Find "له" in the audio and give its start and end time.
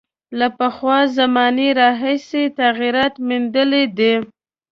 0.39-0.47